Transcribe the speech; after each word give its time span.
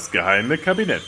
Das 0.00 0.12
geheime 0.12 0.56
Kabinett. 0.56 1.04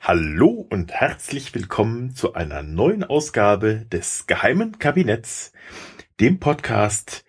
Hallo 0.00 0.66
und 0.70 0.92
herzlich 0.92 1.54
willkommen 1.54 2.14
zu 2.14 2.32
einer 2.32 2.62
neuen 2.62 3.04
Ausgabe 3.04 3.84
des 3.84 4.26
geheimen 4.26 4.78
Kabinetts, 4.78 5.52
dem 6.20 6.40
Podcast, 6.40 7.26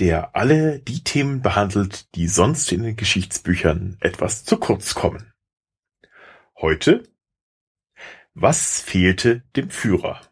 der 0.00 0.34
alle 0.34 0.80
die 0.80 1.04
Themen 1.04 1.40
behandelt, 1.40 2.12
die 2.16 2.26
sonst 2.26 2.72
in 2.72 2.82
den 2.82 2.96
Geschichtsbüchern 2.96 3.96
etwas 4.00 4.44
zu 4.44 4.56
kurz 4.56 4.96
kommen. 4.96 5.32
Heute 6.56 7.04
Was 8.34 8.80
fehlte 8.80 9.44
dem 9.54 9.70
Führer? 9.70 10.31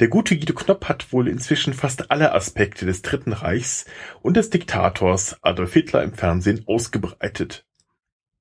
Der 0.00 0.08
gute 0.08 0.36
Guido 0.36 0.54
Knopp 0.54 0.88
hat 0.88 1.12
wohl 1.12 1.28
inzwischen 1.28 1.74
fast 1.74 2.10
alle 2.10 2.32
Aspekte 2.32 2.86
des 2.86 3.02
Dritten 3.02 3.32
Reichs 3.32 3.84
und 4.22 4.36
des 4.36 4.50
Diktators 4.50 5.36
Adolf 5.42 5.72
Hitler 5.72 6.02
im 6.02 6.14
Fernsehen 6.14 6.64
ausgebreitet. 6.66 7.66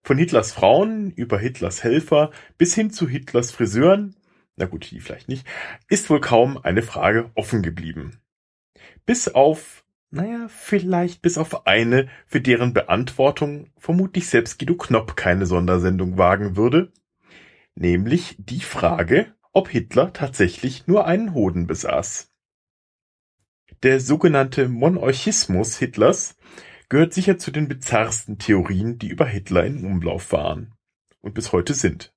Von 0.01 0.17
Hitlers 0.17 0.51
Frauen 0.51 1.11
über 1.11 1.37
Hitlers 1.37 1.83
Helfer 1.83 2.31
bis 2.57 2.73
hin 2.73 2.91
zu 2.91 3.07
Hitlers 3.07 3.51
Friseuren, 3.51 4.15
na 4.55 4.65
gut, 4.65 4.89
die 4.91 4.99
vielleicht 4.99 5.29
nicht, 5.29 5.45
ist 5.87 6.09
wohl 6.09 6.21
kaum 6.21 6.57
eine 6.57 6.81
Frage 6.81 7.31
offen 7.35 7.61
geblieben. 7.61 8.19
Bis 9.05 9.27
auf, 9.27 9.83
naja, 10.09 10.47
vielleicht 10.47 11.21
bis 11.21 11.37
auf 11.37 11.67
eine, 11.67 12.09
für 12.25 12.41
deren 12.41 12.73
Beantwortung 12.73 13.69
vermutlich 13.77 14.27
selbst 14.27 14.57
Guido 14.57 14.75
Knopp 14.75 15.15
keine 15.15 15.45
Sondersendung 15.45 16.17
wagen 16.17 16.55
würde, 16.55 16.91
nämlich 17.75 18.35
die 18.39 18.61
Frage, 18.61 19.33
ob 19.53 19.69
Hitler 19.69 20.13
tatsächlich 20.13 20.87
nur 20.87 21.05
einen 21.05 21.33
Hoden 21.33 21.67
besaß. 21.67 22.31
Der 23.83 23.99
sogenannte 23.99 24.67
Monarchismus 24.67 25.77
Hitlers 25.77 26.35
gehört 26.89 27.13
sicher 27.13 27.37
zu 27.37 27.51
den 27.51 27.67
bizarrsten 27.67 28.39
Theorien, 28.39 28.97
die 28.97 29.07
über 29.07 29.25
Hitler 29.25 29.65
in 29.65 29.85
Umlauf 29.85 30.31
waren 30.31 30.73
und 31.21 31.33
bis 31.33 31.51
heute 31.51 31.73
sind. 31.73 32.13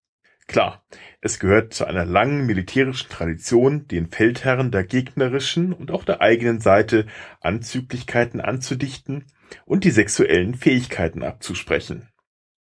Klar, 0.48 0.84
es 1.20 1.38
gehört 1.38 1.72
zu 1.72 1.84
einer 1.84 2.04
langen 2.04 2.46
militärischen 2.46 3.08
Tradition, 3.08 3.86
den 3.86 4.08
Feldherren 4.08 4.70
der 4.70 4.84
gegnerischen 4.84 5.72
und 5.72 5.90
auch 5.90 6.04
der 6.04 6.20
eigenen 6.20 6.60
Seite 6.60 7.06
Anzüglichkeiten 7.40 8.40
anzudichten 8.40 9.26
und 9.64 9.84
die 9.84 9.90
sexuellen 9.90 10.54
Fähigkeiten 10.54 11.22
abzusprechen. 11.22 12.08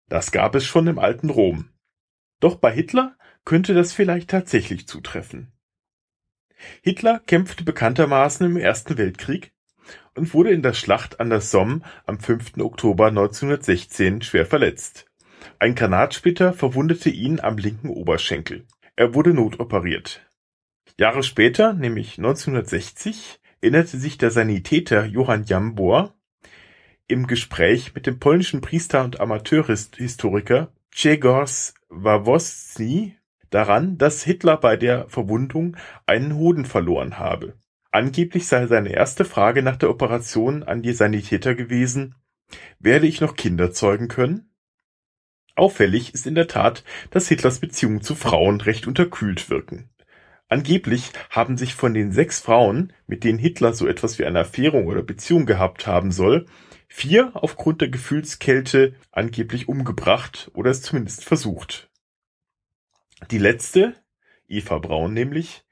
Das 0.08 0.32
gab 0.32 0.54
es 0.54 0.66
schon 0.66 0.86
im 0.86 0.98
alten 0.98 1.30
Rom. 1.30 1.70
Doch 2.40 2.56
bei 2.56 2.72
Hitler 2.72 3.16
könnte 3.44 3.74
das 3.74 3.92
vielleicht 3.92 4.30
tatsächlich 4.30 4.86
zutreffen. 4.86 5.52
Hitler 6.82 7.20
kämpfte 7.26 7.64
bekanntermaßen 7.64 8.46
im 8.46 8.56
Ersten 8.56 8.98
Weltkrieg 8.98 9.52
und 10.14 10.34
wurde 10.34 10.50
in 10.50 10.62
der 10.62 10.74
Schlacht 10.74 11.20
an 11.20 11.30
der 11.30 11.40
Somme 11.40 11.80
am 12.06 12.18
5. 12.18 12.58
Oktober 12.58 13.08
1916 13.08 14.22
schwer 14.22 14.46
verletzt. 14.46 15.06
Ein 15.58 15.74
Granatsplitter 15.74 16.52
verwundete 16.52 17.10
ihn 17.10 17.40
am 17.40 17.58
linken 17.58 17.88
Oberschenkel. 17.88 18.66
Er 18.96 19.14
wurde 19.14 19.32
notoperiert. 19.32 20.20
Jahre 20.98 21.22
später, 21.22 21.72
nämlich 21.72 22.18
1960, 22.18 23.38
erinnerte 23.60 23.98
sich 23.98 24.18
der 24.18 24.30
Sanitäter 24.30 25.04
Johann 25.04 25.44
Jambor 25.44 26.14
im 27.06 27.26
Gespräch 27.26 27.94
mit 27.94 28.06
dem 28.06 28.18
polnischen 28.18 28.60
Priester 28.60 29.04
und 29.04 29.20
Amateurhistoriker 29.20 30.72
Grzegorz 30.92 31.74
Wawrowski 31.88 33.16
daran, 33.50 33.98
dass 33.98 34.22
Hitler 34.22 34.56
bei 34.56 34.76
der 34.76 35.08
Verwundung 35.08 35.76
einen 36.06 36.36
Hoden 36.36 36.64
verloren 36.64 37.18
habe. 37.18 37.54
Angeblich 37.90 38.46
sei 38.46 38.66
seine 38.66 38.92
erste 38.92 39.24
Frage 39.24 39.62
nach 39.62 39.76
der 39.76 39.90
Operation 39.90 40.62
an 40.62 40.82
die 40.82 40.92
Sanitäter 40.92 41.54
gewesen, 41.54 42.14
werde 42.78 43.06
ich 43.06 43.20
noch 43.20 43.36
Kinder 43.36 43.72
zeugen 43.72 44.08
können? 44.08 44.50
Auffällig 45.54 46.14
ist 46.14 46.26
in 46.26 46.34
der 46.34 46.46
Tat, 46.46 46.84
dass 47.10 47.28
Hitlers 47.28 47.58
Beziehungen 47.58 48.02
zu 48.02 48.14
Frauen 48.14 48.60
recht 48.60 48.86
unterkühlt 48.86 49.50
wirken. 49.50 49.90
Angeblich 50.48 51.12
haben 51.30 51.56
sich 51.56 51.74
von 51.74 51.92
den 51.92 52.12
sechs 52.12 52.40
Frauen, 52.40 52.92
mit 53.06 53.24
denen 53.24 53.38
Hitler 53.38 53.72
so 53.72 53.86
etwas 53.86 54.18
wie 54.18 54.24
eine 54.24 54.40
Affäre 54.40 54.84
oder 54.84 55.02
Beziehung 55.02 55.46
gehabt 55.46 55.86
haben 55.86 56.10
soll, 56.10 56.46
vier 56.88 57.30
aufgrund 57.34 57.80
der 57.80 57.88
Gefühlskälte 57.88 58.94
angeblich 59.12 59.68
umgebracht 59.68 60.50
oder 60.54 60.70
es 60.70 60.82
zumindest 60.82 61.24
versucht. 61.24 61.90
Die 63.30 63.38
letzte, 63.38 63.94
Eva 64.48 64.78
Braun 64.78 65.12
nämlich, 65.12 65.64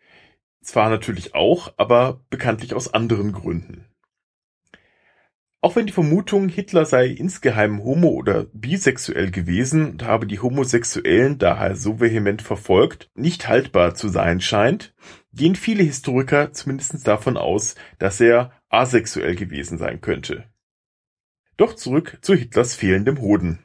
zwar 0.60 0.91
natürlich 0.91 1.34
auch, 1.34 1.72
aber 1.77 2.25
bekanntlich 2.28 2.75
aus 2.75 2.93
anderen 2.93 3.32
Gründen. 3.32 3.87
Auch 5.62 5.75
wenn 5.75 5.87
die 5.87 5.93
Vermutung, 5.93 6.49
Hitler 6.49 6.84
sei 6.84 7.06
insgeheim 7.06 7.83
homo- 7.83 8.12
oder 8.12 8.44
bisexuell 8.53 9.31
gewesen 9.31 9.91
und 9.91 10.04
habe 10.04 10.27
die 10.27 10.38
Homosexuellen 10.38 11.38
daher 11.38 11.75
so 11.75 11.98
vehement 11.98 12.43
verfolgt, 12.43 13.10
nicht 13.15 13.48
haltbar 13.48 13.94
zu 13.94 14.09
sein 14.09 14.41
scheint, 14.41 14.94
gehen 15.33 15.56
viele 15.56 15.83
Historiker 15.83 16.53
zumindest 16.53 17.06
davon 17.09 17.37
aus, 17.37 17.75
dass 17.98 18.21
er 18.21 18.53
asexuell 18.69 19.34
gewesen 19.34 19.78
sein 19.78 20.00
könnte. 20.00 20.44
Doch 21.56 21.74
zurück 21.74 22.18
zu 22.20 22.34
Hitlers 22.34 22.74
fehlendem 22.74 23.20
Hoden. 23.20 23.60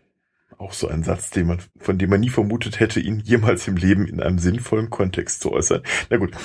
Auch 0.57 0.73
so 0.73 0.87
ein 0.87 1.03
Satz, 1.03 1.29
den 1.31 1.47
man, 1.47 1.59
von 1.77 1.97
dem 1.97 2.09
man 2.09 2.19
nie 2.19 2.29
vermutet 2.29 2.79
hätte, 2.79 2.99
ihn 2.99 3.19
jemals 3.19 3.67
im 3.67 3.75
Leben 3.75 4.07
in 4.07 4.21
einem 4.21 4.37
sinnvollen 4.37 4.89
Kontext 4.89 5.41
zu 5.41 5.51
äußern. 5.51 5.81
Na 6.09 6.17
gut. 6.17 6.35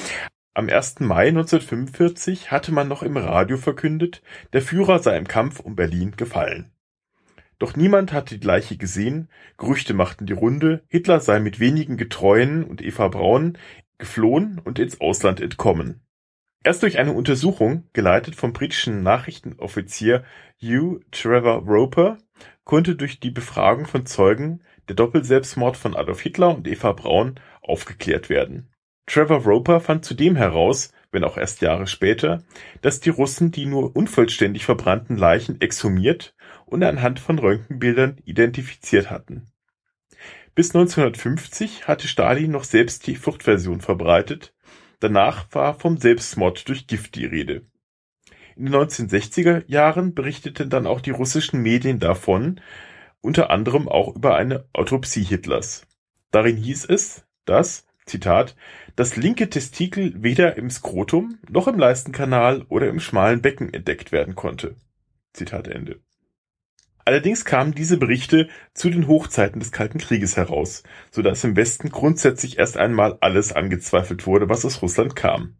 Am 0.54 0.70
1. 0.70 1.00
Mai 1.00 1.28
1945 1.28 2.50
hatte 2.50 2.72
man 2.72 2.88
noch 2.88 3.02
im 3.02 3.18
Radio 3.18 3.58
verkündet, 3.58 4.22
der 4.54 4.62
Führer 4.62 5.00
sei 5.00 5.18
im 5.18 5.28
Kampf 5.28 5.60
um 5.60 5.76
Berlin 5.76 6.12
gefallen. 6.16 6.72
Doch 7.58 7.76
niemand 7.76 8.12
hatte 8.14 8.38
die 8.38 8.46
Leiche 8.46 8.78
gesehen, 8.78 9.28
Gerüchte 9.58 9.92
machten 9.92 10.24
die 10.24 10.32
Runde, 10.32 10.82
Hitler 10.88 11.20
sei 11.20 11.40
mit 11.40 11.60
wenigen 11.60 11.98
Getreuen 11.98 12.64
und 12.64 12.82
Eva 12.82 13.08
Braun 13.08 13.58
geflohen 13.98 14.58
und 14.64 14.78
ins 14.78 15.00
Ausland 15.00 15.40
entkommen. 15.40 16.05
Erst 16.66 16.82
durch 16.82 16.98
eine 16.98 17.12
Untersuchung, 17.12 17.84
geleitet 17.92 18.34
vom 18.34 18.52
britischen 18.52 19.04
Nachrichtenoffizier 19.04 20.24
Hugh 20.60 20.98
Trevor 21.12 21.62
Roper, 21.62 22.18
konnte 22.64 22.96
durch 22.96 23.20
die 23.20 23.30
Befragung 23.30 23.86
von 23.86 24.04
Zeugen 24.04 24.64
der 24.88 24.96
Doppelselbstmord 24.96 25.76
von 25.76 25.94
Adolf 25.94 26.22
Hitler 26.22 26.56
und 26.56 26.66
Eva 26.66 26.90
Braun 26.90 27.38
aufgeklärt 27.62 28.30
werden. 28.30 28.72
Trevor 29.06 29.44
Roper 29.44 29.78
fand 29.78 30.04
zudem 30.04 30.34
heraus, 30.34 30.90
wenn 31.12 31.22
auch 31.22 31.36
erst 31.36 31.60
Jahre 31.60 31.86
später, 31.86 32.42
dass 32.82 32.98
die 32.98 33.10
Russen 33.10 33.52
die 33.52 33.66
nur 33.66 33.94
unvollständig 33.94 34.64
verbrannten 34.64 35.16
Leichen 35.16 35.60
exhumiert 35.60 36.34
und 36.64 36.82
anhand 36.82 37.20
von 37.20 37.38
Röntgenbildern 37.38 38.16
identifiziert 38.24 39.08
hatten. 39.08 39.46
Bis 40.56 40.74
1950 40.74 41.86
hatte 41.86 42.08
Stalin 42.08 42.50
noch 42.50 42.64
selbst 42.64 43.06
die 43.06 43.14
Fluchtversion 43.14 43.80
verbreitet, 43.80 44.55
danach 45.00 45.46
war 45.52 45.74
vom 45.74 45.96
Selbstmord 45.96 46.68
durch 46.68 46.86
Gift 46.86 47.14
die 47.14 47.26
Rede. 47.26 47.66
In 48.56 48.66
den 48.66 48.74
1960er 48.74 49.64
Jahren 49.66 50.14
berichteten 50.14 50.70
dann 50.70 50.86
auch 50.86 51.00
die 51.00 51.10
russischen 51.10 51.60
Medien 51.60 51.98
davon, 51.98 52.60
unter 53.20 53.50
anderem 53.50 53.88
auch 53.88 54.14
über 54.14 54.36
eine 54.36 54.66
Autopsie 54.72 55.24
Hitlers. 55.24 55.86
Darin 56.30 56.56
hieß 56.56 56.86
es, 56.86 57.26
dass, 57.44 57.86
Zitat, 58.06 58.56
das 58.94 59.16
linke 59.16 59.50
Testikel 59.50 60.22
weder 60.22 60.56
im 60.56 60.70
Skrotum 60.70 61.38
noch 61.48 61.68
im 61.68 61.78
Leistenkanal 61.78 62.62
oder 62.68 62.88
im 62.88 63.00
schmalen 63.00 63.42
Becken 63.42 63.74
entdeckt 63.74 64.12
werden 64.12 64.34
konnte. 64.34 64.76
Zitat 65.32 65.68
Ende. 65.68 66.00
Allerdings 67.06 67.44
kamen 67.44 67.72
diese 67.72 67.98
Berichte 67.98 68.48
zu 68.74 68.90
den 68.90 69.06
Hochzeiten 69.06 69.60
des 69.60 69.70
Kalten 69.70 69.98
Krieges 69.98 70.36
heraus, 70.36 70.82
so 71.12 71.22
dass 71.22 71.44
im 71.44 71.54
Westen 71.54 71.90
grundsätzlich 71.90 72.58
erst 72.58 72.76
einmal 72.76 73.16
alles 73.20 73.52
angezweifelt 73.52 74.26
wurde, 74.26 74.48
was 74.48 74.64
aus 74.64 74.82
Russland 74.82 75.14
kam. 75.14 75.54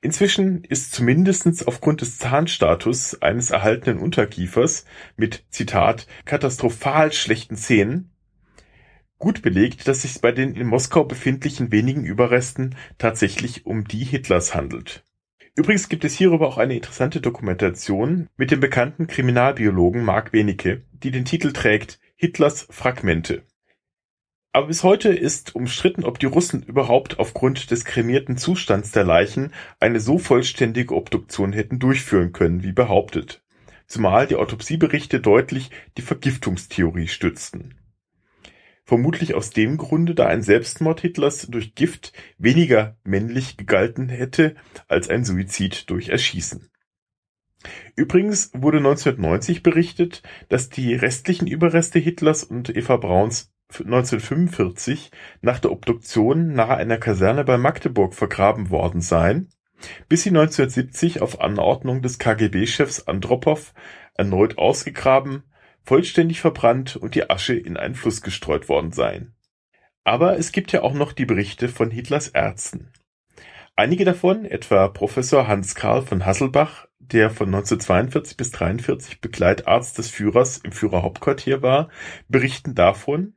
Inzwischen 0.00 0.64
ist 0.64 0.92
zumindest 0.92 1.68
aufgrund 1.68 2.00
des 2.00 2.18
Zahnstatus 2.18 3.22
eines 3.22 3.50
erhaltenen 3.50 4.00
Unterkiefers 4.00 4.84
mit 5.16 5.44
Zitat 5.50 6.08
katastrophal 6.24 7.12
schlechten 7.12 7.56
Zähnen 7.56 8.10
gut 9.18 9.42
belegt, 9.42 9.86
dass 9.86 10.02
sich 10.02 10.20
bei 10.20 10.32
den 10.32 10.54
in 10.54 10.66
Moskau 10.66 11.04
befindlichen 11.04 11.70
wenigen 11.70 12.04
Überresten 12.04 12.74
tatsächlich 12.98 13.66
um 13.66 13.84
die 13.84 14.04
Hitlers 14.04 14.54
handelt. 14.54 15.05
Übrigens 15.56 15.88
gibt 15.88 16.04
es 16.04 16.14
hierüber 16.14 16.48
auch 16.48 16.58
eine 16.58 16.74
interessante 16.74 17.22
Dokumentation 17.22 18.28
mit 18.36 18.50
dem 18.50 18.60
bekannten 18.60 19.06
Kriminalbiologen 19.06 20.04
Mark 20.04 20.32
Benecke, 20.32 20.82
die 20.92 21.10
den 21.10 21.24
Titel 21.24 21.54
trägt 21.54 21.98
Hitlers 22.14 22.66
Fragmente. 22.70 23.42
Aber 24.52 24.66
bis 24.66 24.82
heute 24.82 25.08
ist 25.08 25.54
umstritten, 25.54 26.04
ob 26.04 26.18
die 26.18 26.26
Russen 26.26 26.62
überhaupt 26.62 27.18
aufgrund 27.18 27.70
des 27.70 27.86
kremierten 27.86 28.36
Zustands 28.36 28.92
der 28.92 29.04
Leichen 29.04 29.52
eine 29.80 29.98
so 29.98 30.18
vollständige 30.18 30.94
Obduktion 30.94 31.54
hätten 31.54 31.78
durchführen 31.78 32.32
können, 32.32 32.62
wie 32.62 32.72
behauptet, 32.72 33.42
zumal 33.86 34.26
die 34.26 34.36
Autopsieberichte 34.36 35.20
deutlich 35.20 35.70
die 35.96 36.02
Vergiftungstheorie 36.02 37.08
stützten. 37.08 37.74
Vermutlich 38.86 39.34
aus 39.34 39.50
dem 39.50 39.78
Grunde, 39.78 40.14
da 40.14 40.26
ein 40.26 40.42
Selbstmord 40.42 41.00
Hitlers 41.00 41.48
durch 41.48 41.74
Gift 41.74 42.12
weniger 42.38 42.96
männlich 43.02 43.56
gegalten 43.56 44.08
hätte 44.08 44.54
als 44.86 45.10
ein 45.10 45.24
Suizid 45.24 45.90
durch 45.90 46.08
Erschießen. 46.08 46.70
Übrigens 47.96 48.52
wurde 48.54 48.78
1990 48.78 49.64
berichtet, 49.64 50.22
dass 50.48 50.68
die 50.68 50.94
restlichen 50.94 51.48
Überreste 51.48 51.98
Hitlers 51.98 52.44
und 52.44 52.76
Eva 52.76 52.96
Brauns 52.96 53.52
1945 53.70 55.10
nach 55.40 55.58
der 55.58 55.72
Obduktion 55.72 56.52
nahe 56.52 56.76
einer 56.76 56.98
Kaserne 56.98 57.42
bei 57.42 57.58
Magdeburg 57.58 58.14
vergraben 58.14 58.70
worden 58.70 59.00
seien, 59.00 59.48
bis 60.08 60.22
sie 60.22 60.30
1970 60.30 61.22
auf 61.22 61.40
Anordnung 61.40 62.02
des 62.02 62.20
KGB-Chefs 62.20 63.08
Andropow 63.08 63.74
erneut 64.14 64.58
ausgegraben, 64.58 65.42
vollständig 65.86 66.40
verbrannt 66.40 66.96
und 66.96 67.14
die 67.14 67.30
Asche 67.30 67.54
in 67.54 67.76
einen 67.76 67.94
Fluss 67.94 68.20
gestreut 68.20 68.68
worden 68.68 68.92
seien. 68.92 69.34
Aber 70.04 70.38
es 70.38 70.52
gibt 70.52 70.72
ja 70.72 70.82
auch 70.82 70.94
noch 70.94 71.12
die 71.12 71.24
Berichte 71.24 71.68
von 71.68 71.90
Hitlers 71.90 72.28
Ärzten. 72.28 72.92
Einige 73.76 74.04
davon, 74.04 74.44
etwa 74.44 74.88
Professor 74.88 75.46
Hans 75.46 75.74
Karl 75.74 76.02
von 76.02 76.26
Hasselbach, 76.26 76.86
der 76.98 77.30
von 77.30 77.48
1942 77.48 78.36
bis 78.36 78.48
1943 78.48 79.20
Begleitarzt 79.20 79.96
des 79.98 80.10
Führers 80.10 80.58
im 80.58 80.72
Führerhauptquartier 80.72 81.62
war, 81.62 81.88
berichten 82.28 82.74
davon, 82.74 83.34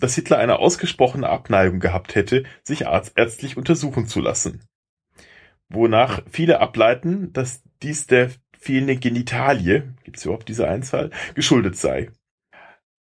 dass 0.00 0.16
Hitler 0.16 0.38
eine 0.38 0.58
ausgesprochene 0.58 1.28
Abneigung 1.28 1.78
gehabt 1.78 2.16
hätte, 2.16 2.44
sich 2.64 2.82
ärztlich 2.82 3.56
untersuchen 3.56 4.06
zu 4.06 4.20
lassen. 4.20 4.64
Wonach 5.68 6.22
viele 6.30 6.60
ableiten, 6.60 7.32
dass 7.32 7.62
dies 7.82 8.06
der 8.06 8.30
fehlenden 8.62 9.00
Genitalie, 9.00 9.92
gibt 10.04 10.16
es 10.18 10.24
überhaupt 10.24 10.48
diese 10.48 10.68
Einzahl, 10.68 11.10
geschuldet 11.34 11.76
sei. 11.76 12.10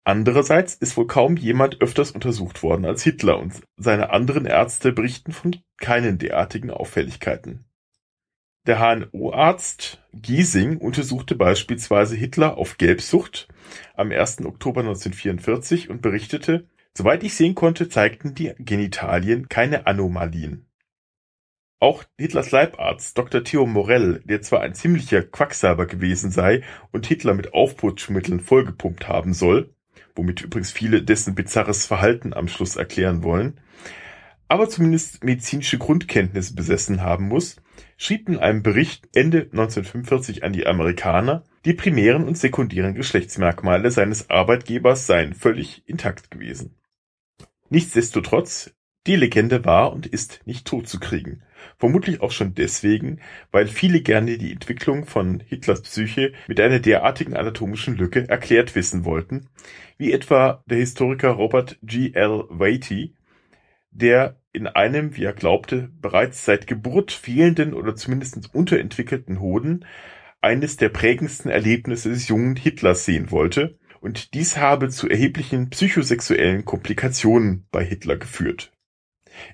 Andererseits 0.04 0.74
ist 0.74 0.96
wohl 0.96 1.06
kaum 1.06 1.36
jemand 1.36 1.82
öfters 1.82 2.12
untersucht 2.12 2.62
worden 2.62 2.86
als 2.86 3.02
Hitler 3.02 3.38
und 3.38 3.52
seine 3.76 4.10
anderen 4.10 4.46
Ärzte 4.46 4.92
berichten 4.92 5.32
von 5.32 5.56
keinen 5.78 6.16
derartigen 6.16 6.70
Auffälligkeiten. 6.70 7.64
Der 8.66 8.78
HNO-Arzt 8.78 10.02
Giesing 10.12 10.78
untersuchte 10.78 11.34
beispielsweise 11.34 12.14
Hitler 12.16 12.56
auf 12.56 12.78
Gelbsucht 12.78 13.48
am 13.94 14.12
1. 14.12 14.44
Oktober 14.44 14.80
1944 14.80 15.90
und 15.90 16.02
berichtete, 16.02 16.66
Soweit 16.96 17.22
ich 17.22 17.34
sehen 17.34 17.54
konnte, 17.54 17.88
zeigten 17.88 18.34
die 18.34 18.52
Genitalien 18.58 19.48
keine 19.48 19.86
Anomalien. 19.86 20.67
Auch 21.80 22.04
Hitlers 22.18 22.50
Leibarzt 22.50 23.16
Dr. 23.16 23.44
Theo 23.44 23.64
Morell, 23.64 24.20
der 24.24 24.42
zwar 24.42 24.62
ein 24.62 24.74
ziemlicher 24.74 25.22
Quacksalber 25.22 25.86
gewesen 25.86 26.32
sei 26.32 26.62
und 26.90 27.06
Hitler 27.06 27.34
mit 27.34 27.54
Aufputschmitteln 27.54 28.40
vollgepumpt 28.40 29.06
haben 29.06 29.32
soll, 29.32 29.72
womit 30.16 30.42
übrigens 30.42 30.72
viele 30.72 31.02
dessen 31.02 31.36
bizarres 31.36 31.86
Verhalten 31.86 32.34
am 32.34 32.48
Schluss 32.48 32.74
erklären 32.74 33.22
wollen, 33.22 33.60
aber 34.48 34.68
zumindest 34.68 35.22
medizinische 35.22 35.78
Grundkenntnisse 35.78 36.54
besessen 36.54 37.02
haben 37.02 37.28
muss, 37.28 37.56
schrieb 37.96 38.28
in 38.28 38.38
einem 38.38 38.62
Bericht 38.64 39.08
Ende 39.14 39.42
1945 39.42 40.42
an 40.42 40.52
die 40.52 40.66
Amerikaner, 40.66 41.44
die 41.64 41.74
primären 41.74 42.24
und 42.24 42.38
sekundären 42.38 42.94
Geschlechtsmerkmale 42.94 43.90
seines 43.92 44.30
Arbeitgebers 44.30 45.06
seien 45.06 45.34
völlig 45.34 45.86
intakt 45.86 46.30
gewesen. 46.30 46.74
Nichtsdestotrotz, 47.68 48.74
die 49.06 49.16
Legende 49.16 49.64
war 49.64 49.92
und 49.92 50.06
ist 50.06 50.40
nicht 50.46 50.66
totzukriegen. 50.66 51.42
Vermutlich 51.78 52.20
auch 52.20 52.32
schon 52.32 52.54
deswegen, 52.54 53.20
weil 53.50 53.66
viele 53.66 54.00
gerne 54.00 54.38
die 54.38 54.52
Entwicklung 54.52 55.06
von 55.06 55.40
Hitlers 55.40 55.82
Psyche 55.82 56.32
mit 56.46 56.60
einer 56.60 56.80
derartigen 56.80 57.36
anatomischen 57.36 57.96
Lücke 57.96 58.28
erklärt 58.28 58.74
wissen 58.74 59.04
wollten, 59.04 59.48
wie 59.96 60.12
etwa 60.12 60.62
der 60.66 60.78
Historiker 60.78 61.30
Robert 61.30 61.78
G. 61.82 62.12
L. 62.14 62.44
Waity, 62.48 63.14
der 63.90 64.40
in 64.52 64.66
einem, 64.66 65.16
wie 65.16 65.24
er 65.24 65.32
glaubte, 65.32 65.90
bereits 66.00 66.44
seit 66.44 66.66
Geburt 66.66 67.12
fehlenden 67.12 67.74
oder 67.74 67.94
zumindest 67.96 68.54
unterentwickelten 68.54 69.40
Hoden 69.40 69.84
eines 70.40 70.76
der 70.76 70.88
prägendsten 70.88 71.50
Erlebnisse 71.50 72.10
des 72.10 72.28
jungen 72.28 72.56
Hitlers 72.56 73.04
sehen 73.04 73.30
wollte 73.30 73.78
und 74.00 74.34
dies 74.34 74.56
habe 74.56 74.88
zu 74.88 75.08
erheblichen 75.08 75.70
psychosexuellen 75.70 76.64
Komplikationen 76.64 77.66
bei 77.70 77.84
Hitler 77.84 78.16
geführt. 78.16 78.72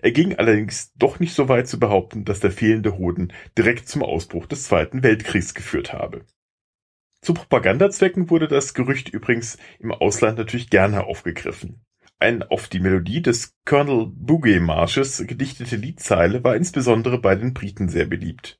Er 0.03 0.13
ging 0.13 0.37
allerdings 0.37 0.93
doch 0.95 1.21
nicht 1.21 1.35
so 1.35 1.49
weit 1.49 1.69
zu 1.69 1.79
behaupten, 1.79 2.25
dass 2.25 2.41
der 2.41 2.51
fehlende 2.51 2.99
Hoden 2.99 3.33
direkt 3.57 3.89
zum 3.89 4.03
Ausbruch 4.03 4.47
des 4.47 4.65
Zweiten 4.65 5.03
Weltkriegs 5.03 5.55
geführt 5.55 5.93
habe. 5.93 6.25
Zu 7.21 7.35
Propagandazwecken 7.35 8.29
wurde 8.29 8.49
das 8.49 8.75
Gerücht 8.75 9.09
übrigens 9.09 9.57
im 9.79 9.93
Ausland 9.93 10.37
natürlich 10.37 10.69
gerne 10.69 11.05
aufgegriffen. 11.05 11.85
Ein 12.19 12.43
auf 12.43 12.69
die 12.69 12.81
Melodie 12.81 13.23
des 13.23 13.57
Colonel 13.65 14.07
Bouguet 14.15 14.61
Marsches 14.61 15.25
gedichtete 15.27 15.77
Liedzeile 15.77 16.45
war 16.45 16.55
insbesondere 16.55 17.19
bei 17.19 17.35
den 17.35 17.55
Briten 17.55 17.89
sehr 17.89 18.07
beliebt. 18.07 18.59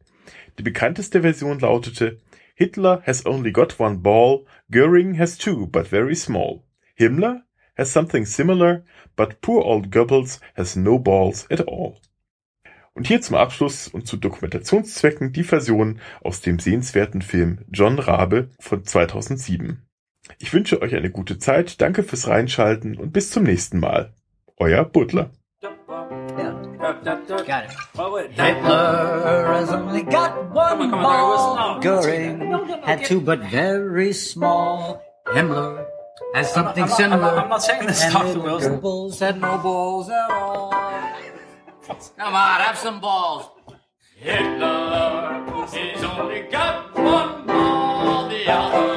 Die 0.59 0.63
bekannteste 0.63 1.23
Version 1.23 1.59
lautete 1.59 2.19
Hitler 2.55 3.03
has 3.05 3.27
only 3.27 3.53
got 3.53 3.79
one 3.81 3.99
ball, 3.99 4.45
Goering 4.71 5.19
has 5.19 5.37
two, 5.37 5.67
but 5.67 5.89
very 5.89 6.15
small. 6.15 6.63
Himmler 6.95 7.45
has 7.77 7.93
something 7.93 8.25
similar, 8.25 8.85
but 9.17 9.41
poor 9.41 9.63
old 9.63 9.91
Goebbels 9.91 10.41
has 10.57 10.77
no 10.77 10.99
balls 10.99 11.47
at 11.51 11.67
all. 11.69 11.97
Und 12.95 13.09
hier 13.09 13.21
zum 13.21 13.37
Abschluss 13.37 13.89
und 13.89 14.07
zu 14.07 14.17
Dokumentationszwecken 14.17 15.33
die 15.33 15.43
Version 15.43 15.99
aus 16.23 16.41
dem 16.41 16.61
sehenswerten 16.61 17.23
Film 17.23 17.65
John 17.73 17.99
Rabe 17.99 18.51
von 18.61 18.85
2007. 18.85 19.83
Ich 20.39 20.53
wünsche 20.53 20.81
euch 20.81 20.95
eine 20.95 21.11
gute 21.11 21.39
Zeit, 21.39 21.81
danke 21.81 22.05
fürs 22.05 22.29
Reinschalten 22.29 22.97
und 22.97 23.13
bis 23.13 23.31
zum 23.31 23.43
nächsten 23.43 23.81
Mal. 23.81 24.15
Euer 24.57 24.85
Butler. 24.85 25.31
Got 25.61 25.73
it. 27.67 28.33
Hitler 28.33 29.47
has 29.47 29.71
only 29.71 30.03
got 30.03 30.37
one 30.55 30.79
come 30.79 30.83
on, 30.83 30.91
come 30.91 31.03
ball. 31.03 31.81
Goering 31.81 32.41
had 32.83 33.05
two, 33.05 33.21
but 33.21 33.41
very 33.51 34.13
small. 34.13 35.03
Himmler 35.27 35.87
has 36.35 36.53
something 36.53 36.85
I'm, 36.85 36.91
I'm 36.91 36.97
similar. 36.97 37.21
Not, 37.21 37.39
I'm, 37.39 37.49
not 37.49 37.63
saying 37.63 37.87
this, 37.87 38.13
Dr. 38.13 38.41
Wilson. 38.41 38.81
Goebbels 38.81 39.19
had 39.21 39.41
no 39.41 39.59
balls 39.59 40.09
at 40.09 40.31
all. 40.31 40.71
Come 40.71 42.35
on, 42.35 42.61
have 42.61 42.79
some 42.79 43.01
balls. 43.01 43.51
Hitler, 44.17 45.67
he's 45.73 46.05
only 46.05 46.43
got 46.43 46.95
one 46.95 47.47
ball. 47.47 48.29
The 48.29 48.51
other 48.51 48.94